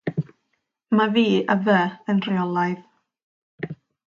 Mae 0.99 1.13
"fi-" 1.17 1.25
a 1.55 1.57
"fy-" 1.67 1.93
yn 2.15 2.23
rheolaidd. 2.29 2.81